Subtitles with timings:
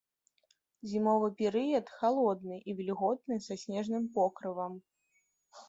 [0.93, 4.73] Зімовы перыяд халодны і вільготны са снежным покрывам.